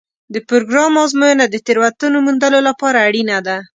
د 0.33 0.35
پروګرام 0.49 0.93
ازموینه 1.03 1.45
د 1.49 1.55
تېروتنو 1.65 2.17
موندلو 2.25 2.59
لپاره 2.69 2.97
اړینه 3.07 3.37
ده. 3.47 3.57